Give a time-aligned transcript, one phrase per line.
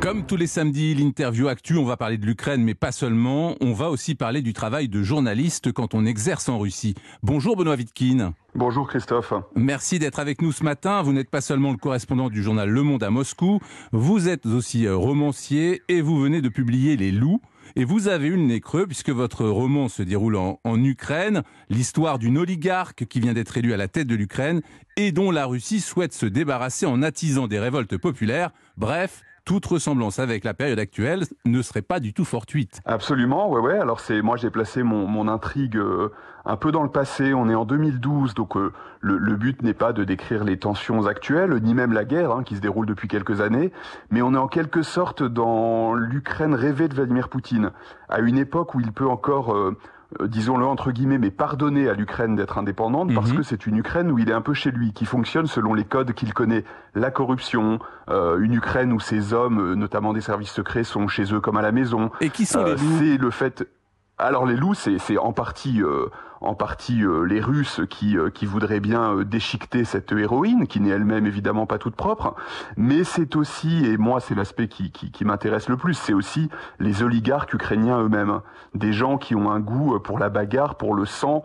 [0.00, 3.56] Comme tous les samedis, l'interview actu, on va parler de l'Ukraine, mais pas seulement.
[3.62, 6.94] On va aussi parler du travail de journaliste quand on exerce en Russie.
[7.22, 8.34] Bonjour Benoît Vitkin.
[8.54, 9.32] Bonjour Christophe.
[9.56, 11.00] Merci d'être avec nous ce matin.
[11.02, 13.60] Vous n'êtes pas seulement le correspondant du journal Le Monde à Moscou,
[13.92, 17.40] vous êtes aussi euh, romancier et vous venez de publier Les Loups.
[17.76, 21.42] Et vous avez eu le nez creux puisque votre roman se déroule en, en Ukraine,
[21.70, 24.60] l'histoire d'une oligarque qui vient d'être élue à la tête de l'Ukraine
[24.96, 28.50] et dont la Russie souhaite se débarrasser en attisant des révoltes populaires.
[28.76, 32.80] Bref, toute ressemblance avec la période actuelle ne serait pas du tout fortuite.
[32.84, 33.78] Absolument, ouais, ouais.
[33.78, 36.12] Alors c'est moi j'ai placé mon, mon intrigue euh,
[36.44, 37.34] un peu dans le passé.
[37.34, 41.06] On est en 2012, donc euh, le, le, but n'est pas de décrire les tensions
[41.06, 43.72] actuelles, ni même la guerre hein, qui se déroule depuis quelques années,
[44.10, 47.70] mais on est en quelque sorte dans l'Ukraine rêvée de Vladimir Poutine,
[48.08, 49.76] à une époque où il peut encore euh,
[50.26, 53.36] disons-le entre guillemets, mais pardonner à l'Ukraine d'être indépendante parce Mhm.
[53.38, 55.84] que c'est une Ukraine où il est un peu chez lui, qui fonctionne selon les
[55.84, 56.64] codes qu'il connaît.
[56.94, 57.78] La corruption,
[58.10, 61.56] euh, une Ukraine où ses hommes, euh, notamment des services secrets, sont chez eux comme
[61.56, 62.10] à la maison.
[62.20, 63.68] Et qui sont Euh, les loups c'est le fait.
[64.18, 66.06] Alors les loups, c'est c'est en partie, euh,
[66.44, 70.90] en partie euh, les Russes qui euh, voudraient bien euh, déchiqueter cette héroïne, qui n'est
[70.90, 72.34] elle-même évidemment pas toute propre.
[72.76, 77.54] Mais c'est aussi, et moi c'est l'aspect qui m'intéresse le plus, c'est aussi les oligarques
[77.54, 78.40] ukrainiens eux-mêmes,
[78.74, 81.44] des gens qui ont un goût pour la bagarre, pour le sang,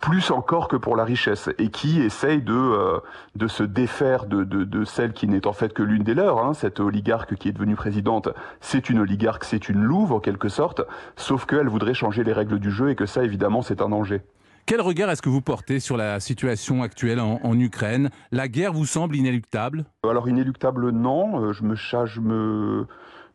[0.00, 5.26] plus encore que pour la richesse, et qui essayent de se défaire de celle qui
[5.26, 8.28] n'est en fait que l'une des leurs, hein, cette oligarque qui est devenue présidente
[8.60, 10.82] c'est une oligarque, c'est une louve en quelque sorte,
[11.16, 14.22] sauf qu'elle voudrait changer les règles du jeu et que ça évidemment c'est un danger.
[14.66, 18.08] Quel regard est-ce que vous portez sur la situation actuelle en, en Ukraine?
[18.32, 19.84] La guerre vous semble inéluctable?
[20.02, 22.86] Alors inéluctable non, euh, je me je me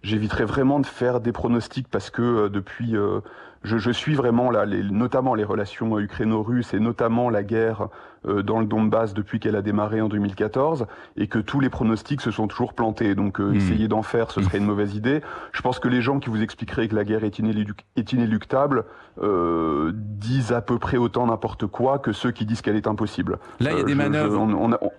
[0.04, 3.20] j'éviterai vraiment de faire des pronostics parce que euh, depuis euh,
[3.64, 7.90] je, je suis vraiment là, les, notamment les relations ukraino-russes et notamment la guerre
[8.26, 12.22] euh, dans le Donbass depuis qu'elle a démarré en 2014 et que tous les pronostics
[12.22, 13.16] se sont toujours plantés.
[13.16, 13.56] Donc euh, Hmm.
[13.56, 15.22] essayer d'en faire, ce serait une mauvaise idée.
[15.52, 18.86] Je pense que les gens qui vous expliqueraient que la guerre est, inélu- est inéluctable
[19.22, 23.40] euh, disent à peu près autant n'importe quoi que ceux qui disent qu'elle est impossible.
[23.60, 24.40] Là, il y a Euh, des je- je- manœuvres.
[24.40, 24.92] on- on a- on-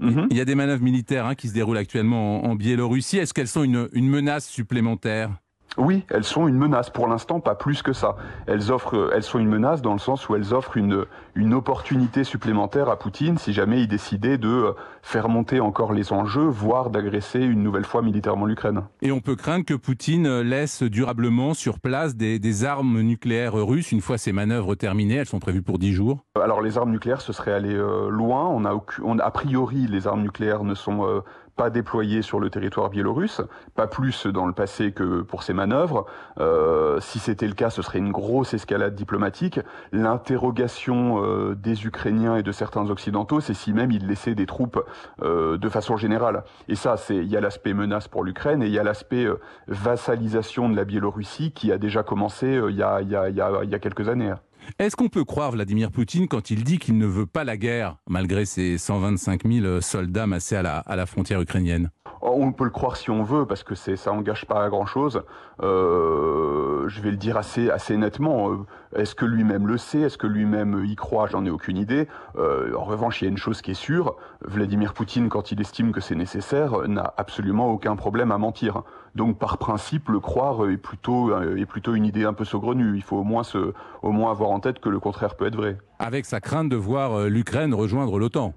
[0.00, 0.28] Mhm.
[0.30, 3.18] Il y a des manœuvres militaires hein, qui se déroulent actuellement en, en Biélorussie.
[3.18, 5.30] Est-ce qu'elles sont une, une menace supplémentaire?
[5.78, 6.90] Oui, elles sont une menace.
[6.90, 8.16] Pour l'instant, pas plus que ça.
[8.46, 11.04] Elles offrent, elles sont une menace dans le sens où elles offrent une,
[11.34, 14.72] une opportunité supplémentaire à Poutine si jamais il décidait de euh,
[15.02, 18.82] faire monter encore les enjeux, voire d'agresser une nouvelle fois militairement l'Ukraine.
[19.00, 23.92] Et on peut craindre que Poutine laisse durablement sur place des, des armes nucléaires russes
[23.92, 25.16] une fois ces manœuvres terminées.
[25.16, 26.24] Elles sont prévues pour 10 jours.
[26.40, 28.46] Alors les armes nucléaires, ce serait aller euh, loin.
[28.46, 31.20] On a, on, a priori, les armes nucléaires ne sont euh,
[31.60, 33.42] pas déployées sur le territoire biélorusse,
[33.74, 36.06] pas plus dans le passé que pour ces manœuvres.
[36.38, 39.60] Euh, si c'était le cas, ce serait une grosse escalade diplomatique.
[39.92, 44.82] L'interrogation euh, des Ukrainiens et de certains Occidentaux, c'est si même ils laissaient des troupes
[45.22, 46.44] euh, de façon générale.
[46.68, 49.26] Et ça, c'est il y a l'aspect menace pour l'Ukraine et il y a l'aspect
[49.26, 49.38] euh,
[49.68, 53.40] vassalisation de la Biélorussie qui a déjà commencé euh, il y, a, y, a, y,
[53.42, 54.32] a, il y a quelques années.
[54.78, 57.96] Est-ce qu'on peut croire Vladimir Poutine quand il dit qu'il ne veut pas la guerre,
[58.08, 61.90] malgré ses 125 000 soldats massés à la, frontière ukrainienne
[62.22, 64.86] Oh, On peut le croire si on veut, parce que ça engage pas à grand
[64.86, 65.22] chose.
[65.62, 68.50] Euh, je vais le dire assez assez nettement.
[68.50, 68.56] Euh,
[68.94, 70.00] Est-ce que lui-même le sait?
[70.00, 71.26] Est-ce que lui-même y croit?
[71.26, 72.08] J'en ai aucune idée.
[72.36, 75.60] Euh, en revanche, il y a une chose qui est sûre Vladimir Poutine, quand il
[75.60, 78.82] estime que c'est nécessaire, n'a absolument aucun problème à mentir.
[79.14, 82.96] Donc, par principe, le croire est plutôt euh, est plutôt une idée un peu saugrenue.
[82.96, 83.72] Il faut au moins se
[84.02, 85.78] au moins avoir en tête que le contraire peut être vrai.
[85.98, 88.54] Avec sa crainte de voir euh, l'Ukraine rejoindre l'OTAN.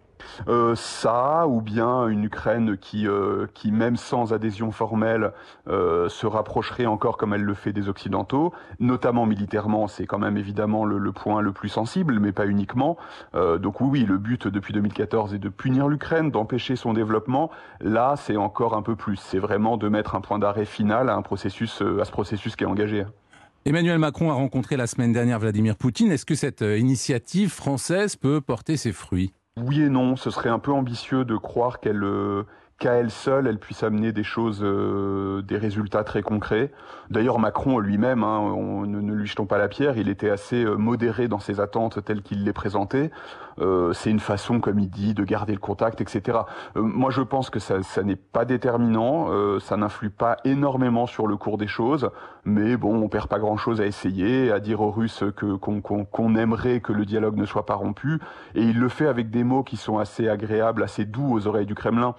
[0.47, 5.31] Euh, ça, ou bien une Ukraine qui, euh, qui même sans adhésion formelle,
[5.67, 10.37] euh, se rapprocherait encore comme elle le fait des Occidentaux, notamment militairement, c'est quand même
[10.37, 12.97] évidemment le, point le plus sensible, mais pas uniquement.
[13.33, 17.51] Donc oui, oui, le but depuis 2014 est de punir l'Ukraine, d'empêcher son développement.
[17.81, 19.17] Là, c'est encore un peu plus.
[19.17, 22.63] C'est vraiment de mettre un point d'arrêt final à un processus, à ce processus qui
[22.63, 23.05] est engagé.
[23.65, 26.11] Emmanuel Macron a rencontré la semaine dernière Vladimir Poutine.
[26.11, 29.33] Est-ce que cette initiative française peut porter ses fruits?
[29.57, 32.43] Oui et non, ce serait un peu ambitieux de croire qu'elle euh,
[32.83, 36.69] qu'à elle seule, elle puisse amener des choses, euh, des résultats très concrets.
[37.09, 38.53] D'ailleurs, Macron lui-même, hein,
[38.85, 42.21] ne, lui jetons pas la pierre, il était assez euh, modéré dans ses attentes telles
[42.21, 43.09] qu'il les présentait.
[43.61, 46.39] Euh, c'est une façon, comme il dit, de garder le contact, etc.
[46.75, 51.57] Moi, je pense que ça, n'est pas déterminant, ça n'influe pas énormément sur le cours
[51.57, 52.09] des choses,
[52.45, 56.91] mais bon, on perd pas grand-chose à essayer, à dire aux Russes qu'on aimerait que
[56.91, 58.19] le dialogue ne soit pas rompu,
[58.55, 61.67] et il le fait avec des mots qui sont assez agréables, assez doux aux oreilles
[61.67, 62.15] du Kremlin.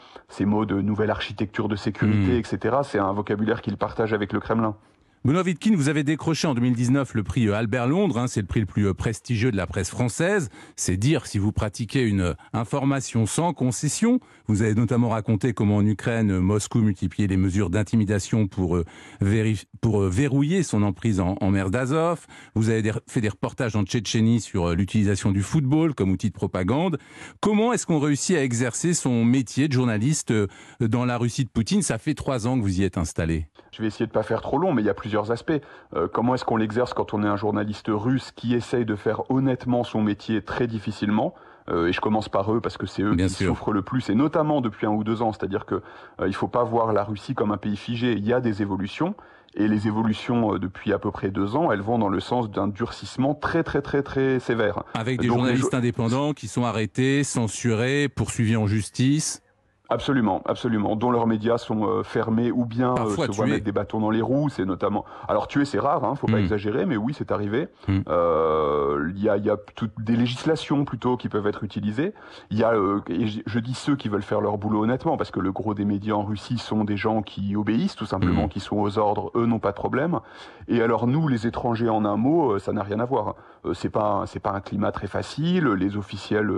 [0.64, 2.38] De nouvelle architecture de sécurité, Mmh.
[2.54, 2.76] etc.
[2.84, 4.76] C'est un vocabulaire qu'il partage avec le Kremlin.
[5.26, 5.42] Benoît
[5.74, 8.66] vous avez décroché en 2019 le prix euh, Albert Londres, hein, c'est le prix le
[8.66, 10.50] plus euh, prestigieux de la presse française.
[10.76, 14.20] C'est dire si vous pratiquez une euh, information sans concession.
[14.48, 18.78] Vous avez notamment raconté comment en Ukraine, Moscou multipliait les mesures d'intimidation pour
[19.22, 22.26] verrouiller son emprise en, mer d'Azov.
[22.54, 26.98] Vous avez fait des reportages en Tchétchénie sur l'utilisation du football comme outil de propagande.
[27.40, 30.34] Comment est-ce qu'on réussit à exercer son métier de journaliste
[30.80, 31.80] dans la Russie de Poutine?
[31.80, 33.46] Ça fait trois ans que vous y êtes installé.
[33.74, 35.60] Je vais essayer de pas faire trop long, mais il y a plusieurs aspects.
[35.96, 39.28] Euh, comment est-ce qu'on l'exerce quand on est un journaliste russe qui essaye de faire
[39.30, 41.34] honnêtement son métier très difficilement
[41.70, 44.14] euh, et je commence par eux parce que c'est eux qui souffrent le plus, et
[44.14, 45.32] notamment depuis un ou deux ans.
[45.32, 45.76] C'est-à-dire que
[46.20, 48.12] euh, il faut pas voir la Russie comme un pays figé.
[48.12, 49.14] Il y a des évolutions,
[49.56, 52.68] et les évolutions depuis à peu près deux ans, elles vont dans le sens d'un
[52.68, 54.84] durcissement très très très très sévère.
[54.92, 59.40] Avec des journalistes indépendants qui sont arrêtés, censurés, poursuivis en justice.
[59.90, 60.96] Absolument, absolument.
[60.96, 64.08] Dont leurs médias sont euh, fermés ou bien euh, se voient mettre des bâtons dans
[64.08, 64.48] les roues.
[64.48, 65.04] C'est notamment.
[65.28, 66.44] Alors tuer, c'est rare, hein, faut pas hmm.
[66.44, 67.68] exagérer, mais oui, c'est arrivé.
[67.86, 68.00] Hmm.
[68.08, 72.14] Euh, il y a, y a toutes des législations plutôt qui peuvent être utilisées.
[72.50, 72.72] Il y a,
[73.10, 75.84] et je dis ceux qui veulent faire leur boulot honnêtement, parce que le gros des
[75.84, 78.50] médias en Russie sont des gens qui obéissent tout simplement, hmm.
[78.50, 79.32] qui sont aux ordres.
[79.34, 80.20] Eux n'ont pas de problème.
[80.66, 83.34] Et alors nous, les étrangers, en un mot, ça n'a rien à voir.
[83.74, 85.66] c'est pas, c'est pas un climat très facile.
[85.68, 86.50] Les officiels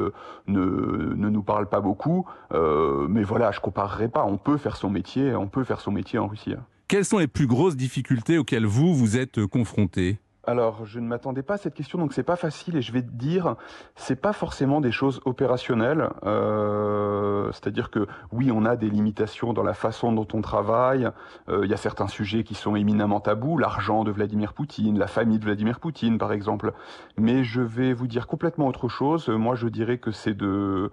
[0.47, 2.25] ne, ne nous parlent pas beaucoup.
[2.55, 4.25] Euh, mais voilà, je comparerai pas.
[4.25, 6.55] On peut faire son métier, on peut faire son métier en Russie.
[6.87, 10.19] Quelles sont les plus grosses difficultés auxquelles vous vous êtes confronté
[10.49, 12.77] alors, je ne m'attendais pas à cette question, donc c'est pas facile.
[12.77, 13.57] Et je vais te dire,
[13.97, 16.09] c'est pas forcément des choses opérationnelles.
[16.25, 21.11] Euh, c'est-à-dire que oui, on a des limitations dans la façon dont on travaille.
[21.49, 25.09] Euh, il y a certains sujets qui sont éminemment tabous, l'argent de Vladimir Poutine, la
[25.09, 26.73] famille de Vladimir Poutine, par exemple.
[27.19, 29.29] Mais je vais vous dire complètement autre chose.
[29.29, 30.93] Moi, je dirais que c'est de euh,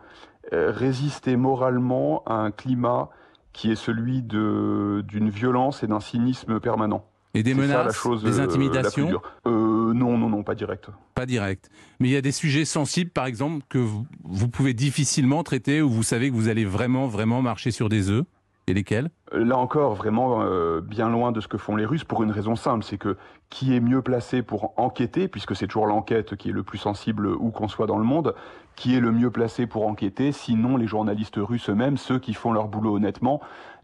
[0.51, 3.10] résister moralement à un climat
[3.54, 7.06] qui est celui d'une violence et d'un cynisme permanent.
[7.36, 10.90] Et des menaces, des euh, intimidations euh, Non, non, non, pas direct.
[11.16, 11.72] Pas direct.
[12.00, 15.81] Mais il y a des sujets sensibles, par exemple, que vous, vous pouvez difficilement traiter,
[15.81, 18.25] où vous savez que vous allez vraiment, vraiment marcher sur des œufs
[18.68, 19.10] et lesquels?
[19.31, 22.56] Là encore, vraiment euh, bien loin de ce que font les Russes pour une raison
[22.56, 23.18] simple, c'est que
[23.50, 27.27] qui est mieux placé pour enquêter, puisque c'est toujours l'enquête qui est le plus sensible
[27.27, 28.36] où qu'on soit dans le monde,
[28.75, 32.51] qui est le mieux placé pour enquêter, sinon les journalistes russes eux-mêmes, ceux qui font
[32.51, 33.42] leur boulot honnêtement,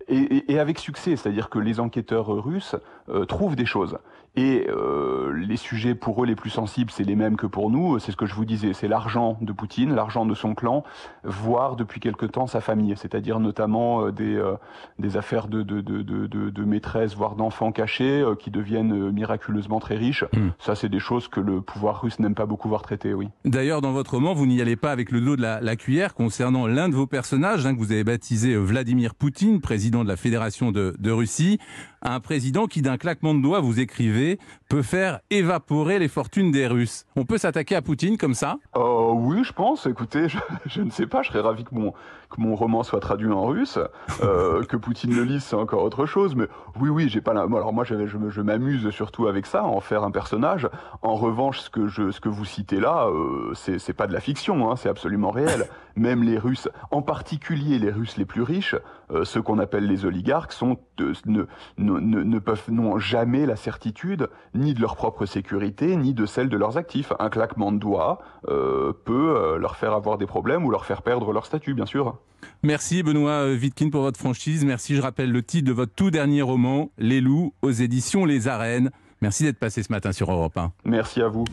[0.09, 2.75] et, avec succès, c'est-à-dire que les enquêteurs russes
[3.09, 3.97] euh, trouvent des choses.
[4.35, 7.97] Et euh, les sujets pour eux les plus sensibles, c'est les mêmes que pour nous.
[7.99, 10.83] C'est ce que je vous disais, c'est l'argent de Poutine, l'argent de son clan,
[11.23, 14.53] voire depuis quelque temps sa famille, c'est-à-dire notamment euh, des, euh,
[14.99, 19.79] des affaires de, de, de, de, de maîtresses, voire d'enfants cachés, euh, qui deviennent miraculeusement
[19.79, 20.23] très riches.
[20.33, 20.49] Hmm.
[20.59, 23.29] Ça, c'est des choses que le pouvoir russe n'aime pas beaucoup voir traiter, oui.
[23.45, 26.13] D'ailleurs, dans votre roman, vous n'y allez pas avec le dos de la, la cuillère
[26.13, 30.17] concernant l'un de vos personnages, hein, que vous avez baptisé Vladimir Poutine, président de la
[30.17, 31.59] Fédération de, Russie,
[32.01, 36.67] un président qui, d'un claquement de doigts, vous écrivez, peut faire évaporer les fortunes des
[36.67, 37.05] Russes.
[37.15, 38.57] On peut s'attaquer à Poutine comme ça?
[38.75, 39.85] Euh, Oui, je pense.
[39.85, 40.27] Écoutez,
[40.65, 41.21] je, ne sais pas.
[41.23, 41.93] Je serais ravi que mon,
[42.29, 43.79] que mon roman soit traduit en russe.
[44.23, 46.35] Euh, que Poutine le lise, c'est encore autre chose.
[46.35, 46.47] Mais
[46.79, 47.41] oui, oui, j'ai pas la...
[47.41, 50.69] Alors moi, je, m'amuse surtout avec ça, en faire un personnage.
[51.01, 54.71] En revanche, ce que, vous citez là, euh, c'est pas de la fiction.
[54.71, 55.67] Hein, c'est absolument réel.
[55.95, 58.75] Même les Russes, en particulier les Russes les plus riches,
[59.11, 60.77] euh, ceux qu'on appelle les oligarques, sont,
[61.25, 66.49] ne, ne peuvent n'ont jamais la certitude ni de leur propre sécurité, ni de celle
[66.49, 67.13] de leurs actifs.
[67.19, 71.01] Un claquement de doigts euh, peut euh, leur faire avoir des problèmes ou leur faire
[71.01, 72.17] perdre leur statut, bien sûr.
[72.63, 74.65] Merci Benoît Wittkin pour votre franchise.
[74.65, 78.47] Merci, je rappelle le titre de votre tout dernier roman, Les loups, aux éditions Les
[78.47, 78.91] Arènes.
[79.21, 80.71] Merci d'être passé ce matin sur Europe 1.
[80.85, 81.43] Merci à vous.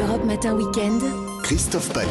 [0.00, 1.02] Europe Matin Weekend.
[1.42, 2.06] Christophe Palais.